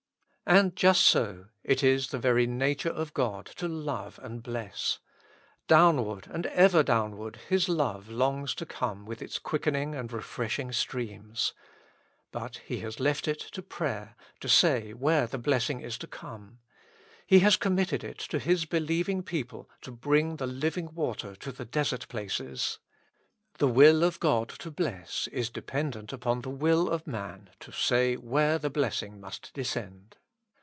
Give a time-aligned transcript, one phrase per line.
[0.47, 4.99] And just so, it is the very nature of God to love and to bless.
[5.69, 10.73] Downward and ever downw^ard His love longs to come with its quicken ing and refreshing
[10.73, 11.53] streams.
[12.33, 16.59] But He has left it to prayer to say where the blessing is to come.
[17.25, 21.63] He has committed it to His believing people to bring the living water to the
[21.65, 22.79] desert places:
[23.59, 28.15] the will of God to bless is dependent upon the will of man to say
[28.17, 30.17] where the blessing must descend.